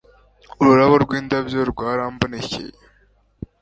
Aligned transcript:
Urubuto 0.67 0.97
rwindabyo 1.03 1.59
rwarambonekeye 1.71 2.71